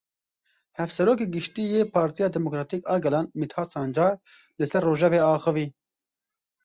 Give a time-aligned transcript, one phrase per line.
[0.77, 4.13] Hevserokê Giştî yê Partiya Demokratîk a Gelan Mîthat Sancar
[4.59, 5.67] li ser rojevê axivî.